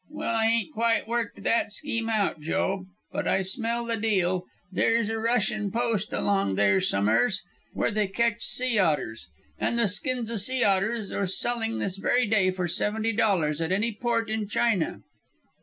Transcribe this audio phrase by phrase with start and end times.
[0.09, 2.87] "Well, I ain't quite worked that scheme out, Joe.
[3.11, 4.45] But I smell the deal.
[4.71, 7.43] There's a Russian post along there some'eres.
[7.73, 9.29] Where they catch sea otters.
[9.59, 13.71] And the skins o' sea otters are selling this very day for seventy dollars at
[13.71, 15.01] any port in China."